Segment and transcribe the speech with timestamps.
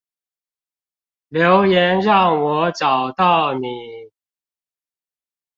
[1.27, 3.67] 留言讓我找到你